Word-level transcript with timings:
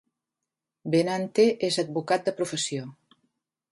Benante 0.95 1.45
és 1.69 1.77
advocat 1.83 2.25
de 2.31 2.37
professió. 2.41 2.91